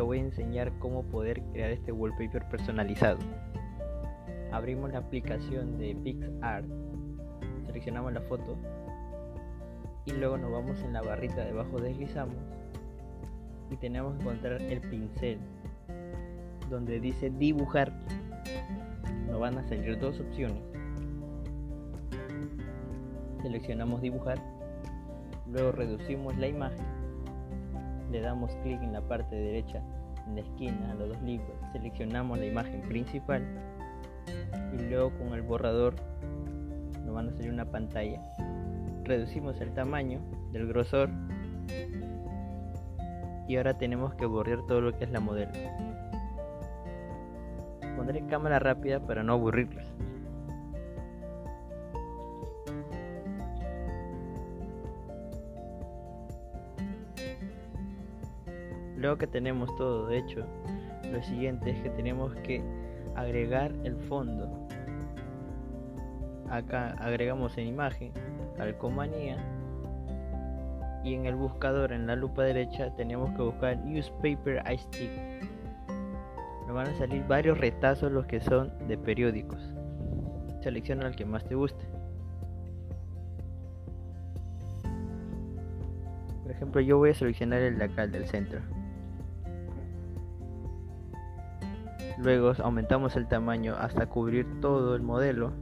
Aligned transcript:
voy 0.00 0.18
a 0.18 0.22
enseñar 0.22 0.72
cómo 0.78 1.02
poder 1.04 1.42
crear 1.52 1.70
este 1.70 1.92
wallpaper 1.92 2.48
personalizado. 2.48 3.18
Abrimos 4.52 4.92
la 4.92 4.98
aplicación 4.98 5.78
de 5.78 5.94
PixArt, 5.94 6.66
seleccionamos 7.66 8.12
la 8.12 8.20
foto 8.22 8.56
y 10.06 10.12
luego 10.12 10.38
nos 10.38 10.50
vamos 10.50 10.80
en 10.82 10.92
la 10.92 11.02
barrita 11.02 11.44
de 11.44 11.50
abajo, 11.50 11.78
deslizamos 11.80 12.36
y 13.70 13.76
tenemos 13.76 14.14
que 14.14 14.22
encontrar 14.22 14.62
el 14.62 14.80
pincel 14.80 15.38
donde 16.70 17.00
dice 17.00 17.30
dibujar. 17.30 17.92
Nos 19.26 19.40
van 19.40 19.58
a 19.58 19.68
salir 19.68 19.98
dos 19.98 20.20
opciones. 20.20 20.62
Seleccionamos 23.42 24.00
dibujar, 24.00 24.38
luego 25.46 25.72
reducimos 25.72 26.36
la 26.38 26.48
imagen, 26.48 26.84
le 28.10 28.20
damos 28.20 28.50
clic 28.62 28.82
en 28.82 28.92
la 28.92 29.00
parte 29.00 29.36
derecha 29.36 29.82
en 30.26 30.34
la 30.34 30.40
esquina, 30.42 30.94
los 30.94 31.08
dos 31.08 31.22
libros, 31.22 31.56
seleccionamos 31.72 32.38
la 32.38 32.46
imagen 32.46 32.82
principal 32.82 33.42
y 34.72 34.82
luego 34.82 35.10
con 35.18 35.32
el 35.32 35.42
borrador 35.42 35.94
nos 37.04 37.14
van 37.14 37.28
a 37.28 37.32
salir 37.32 37.52
una 37.52 37.64
pantalla. 37.64 38.20
Reducimos 39.04 39.60
el 39.60 39.72
tamaño 39.72 40.20
del 40.52 40.68
grosor 40.68 41.08
y 43.48 43.56
ahora 43.56 43.78
tenemos 43.78 44.14
que 44.14 44.26
borrar 44.26 44.58
todo 44.66 44.82
lo 44.82 44.96
que 44.96 45.04
es 45.04 45.10
la 45.10 45.20
modelo. 45.20 45.52
Pondré 47.96 48.24
cámara 48.26 48.58
rápida 48.58 49.00
para 49.00 49.22
no 49.22 49.32
aburrirlos. 49.32 49.84
Luego 58.98 59.16
que 59.16 59.28
tenemos 59.28 59.74
todo 59.76 60.10
hecho, 60.10 60.44
lo 61.12 61.22
siguiente 61.22 61.70
es 61.70 61.80
que 61.82 61.90
tenemos 61.90 62.34
que 62.36 62.60
agregar 63.14 63.72
el 63.84 63.96
fondo. 63.96 64.68
Acá 66.50 66.96
agregamos 66.98 67.56
en 67.58 67.68
imagen, 67.68 68.12
calcomanía 68.56 69.36
y 71.04 71.14
en 71.14 71.26
el 71.26 71.36
buscador 71.36 71.92
en 71.92 72.08
la 72.08 72.16
lupa 72.16 72.42
derecha 72.42 72.92
tenemos 72.96 73.30
que 73.36 73.42
buscar 73.42 73.78
newspaper 73.78 74.64
iStick. 74.68 75.10
Nos 76.66 76.74
van 76.74 76.88
a 76.88 76.98
salir 76.98 77.24
varios 77.28 77.56
retazos 77.56 78.10
los 78.10 78.26
que 78.26 78.40
son 78.40 78.72
de 78.88 78.98
periódicos. 78.98 79.60
Selecciona 80.60 81.06
el 81.06 81.14
que 81.14 81.24
más 81.24 81.44
te 81.44 81.54
guste. 81.54 81.86
Por 86.42 86.50
ejemplo, 86.50 86.80
yo 86.80 86.98
voy 86.98 87.10
a 87.10 87.14
seleccionar 87.14 87.60
el 87.60 87.78
de 87.78 87.84
acá, 87.84 88.02
el 88.02 88.10
del 88.10 88.26
centro. 88.26 88.60
Luego 92.18 92.52
aumentamos 92.64 93.14
el 93.14 93.28
tamaño 93.28 93.76
hasta 93.78 94.06
cubrir 94.06 94.60
todo 94.60 94.96
el 94.96 95.02
modelo. 95.02 95.52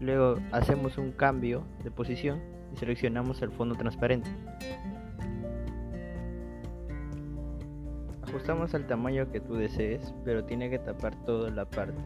Luego 0.00 0.38
hacemos 0.50 0.98
un 0.98 1.12
cambio 1.12 1.62
de 1.84 1.92
posición 1.92 2.40
y 2.72 2.76
seleccionamos 2.76 3.40
el 3.42 3.52
fondo 3.52 3.76
transparente. 3.76 4.30
Ajustamos 8.26 8.74
al 8.74 8.86
tamaño 8.86 9.30
que 9.30 9.40
tú 9.40 9.54
desees, 9.54 10.12
pero 10.24 10.44
tiene 10.44 10.70
que 10.70 10.78
tapar 10.80 11.14
toda 11.24 11.50
la 11.50 11.66
parte. 11.66 12.02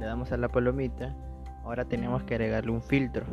Le 0.00 0.06
damos 0.06 0.32
a 0.32 0.36
la 0.36 0.48
palomita. 0.48 1.16
Ahora 1.62 1.86
tenemos 1.86 2.22
que 2.24 2.34
agregarle 2.34 2.72
un 2.72 2.82
filtro. 2.82 3.24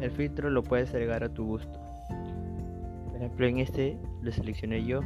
El 0.00 0.10
filtro 0.10 0.50
lo 0.50 0.62
puedes 0.62 0.90
agregar 0.90 1.24
a 1.24 1.28
tu 1.28 1.46
gusto. 1.46 1.80
Por 3.06 3.16
ejemplo, 3.16 3.46
en 3.46 3.58
este 3.58 3.98
lo 4.22 4.30
seleccioné 4.30 4.84
yo. 4.84 5.00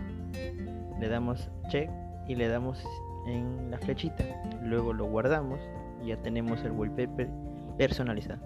Le 0.99 1.09
damos 1.09 1.51
check 1.71 1.89
y 2.27 2.35
le 2.35 2.49
damos 2.49 2.85
en 3.27 3.71
la 3.71 3.79
flechita. 3.79 4.25
Luego 4.63 4.93
lo 4.93 5.07
guardamos 5.07 5.61
y 6.03 6.09
ya 6.09 6.17
tenemos 6.17 6.63
el 6.65 6.73
wallpaper 6.73 7.29
personalizado. 7.79 8.41